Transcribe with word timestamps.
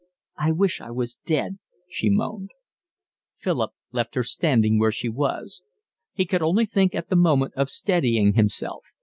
"I 0.37 0.49
wish 0.49 0.81
I 0.81 0.89
was 0.89 1.19
dead," 1.27 1.59
she 1.87 2.09
moaned. 2.09 2.49
Philip 3.37 3.73
left 3.91 4.15
her 4.15 4.23
standing 4.23 4.79
where 4.79 4.91
she 4.91 5.09
was. 5.09 5.61
He 6.11 6.25
could 6.25 6.41
only 6.41 6.65
think 6.65 6.95
at 6.95 7.09
the 7.09 7.15
moment 7.15 7.53
of 7.53 7.69
steadying 7.69 8.33
himself. 8.33 8.81